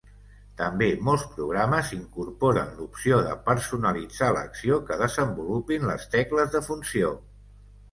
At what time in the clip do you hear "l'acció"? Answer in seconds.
4.39-4.81